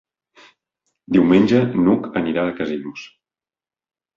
Diumenge 1.17 1.61
n'Hug 1.83 2.09
anirà 2.23 2.47
a 2.53 2.57
Casinos. 2.63 3.05